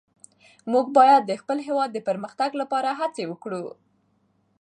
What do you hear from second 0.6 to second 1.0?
موږ